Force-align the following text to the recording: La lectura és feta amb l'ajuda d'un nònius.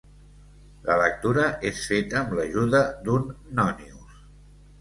La 0.85 0.95
lectura 1.01 1.43
és 1.71 1.83
feta 1.91 2.19
amb 2.21 2.35
l'ajuda 2.39 2.81
d'un 3.05 3.31
nònius. 3.61 4.21